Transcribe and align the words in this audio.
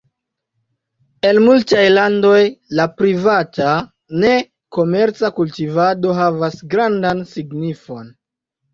En 1.29 1.39
multaj 1.43 1.83
landoj 1.97 2.39
la 2.81 2.87
privata, 3.03 3.75
ne 4.25 4.33
komerca 4.81 5.35
kultivado 5.39 6.19
havas 6.25 6.61
grandan 6.77 7.27
signifon. 7.39 8.15